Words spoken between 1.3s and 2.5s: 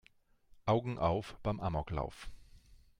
beim Amoklauf!